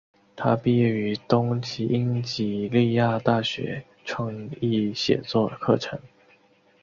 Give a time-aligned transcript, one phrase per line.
[0.35, 5.99] 她毕业于东英吉利亚大学创意写作课程。